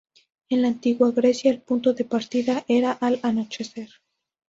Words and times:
En 0.49 0.63
la 0.63 0.67
Antigua 0.69 1.11
Grecia, 1.11 1.51
el 1.51 1.61
punto 1.61 1.93
de 1.93 2.05
partida 2.05 2.65
era 2.67 2.91
al 2.93 3.19
anochecer. 3.21 3.87